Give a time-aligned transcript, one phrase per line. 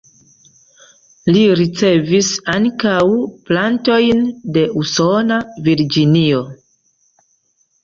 [1.35, 2.95] Li ricevis ankaŭ
[3.51, 4.25] plantojn
[4.57, 6.45] de usona Virginio.